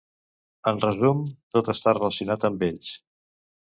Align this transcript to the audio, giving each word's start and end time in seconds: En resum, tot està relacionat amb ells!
En 0.69 0.79
resum, 0.85 1.21
tot 1.57 1.71
està 1.75 1.95
relacionat 1.99 2.49
amb 2.51 2.67
ells! 2.73 2.91